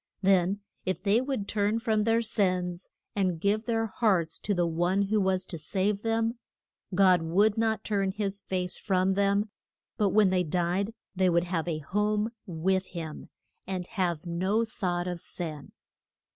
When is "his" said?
8.11-8.41